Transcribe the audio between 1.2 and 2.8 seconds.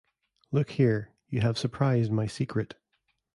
you have surprised my secret.